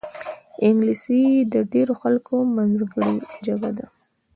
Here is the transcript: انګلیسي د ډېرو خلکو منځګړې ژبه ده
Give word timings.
انګلیسي 0.67 1.21
د 1.53 1.55
ډېرو 1.73 1.93
خلکو 2.01 2.35
منځګړې 2.55 3.13
ژبه 3.45 3.69
ده 3.77 3.85